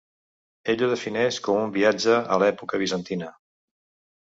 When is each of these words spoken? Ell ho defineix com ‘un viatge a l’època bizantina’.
Ell 0.71 0.81
ho 0.85 0.89
defineix 0.93 1.37
com 1.49 1.59
‘un 1.67 1.75
viatge 1.77 2.17
a 2.37 2.41
l’època 2.47 2.83
bizantina’. 2.87 3.31